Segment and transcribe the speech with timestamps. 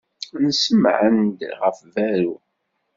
[0.43, 2.35] Nessemɛen-d ɣef berru.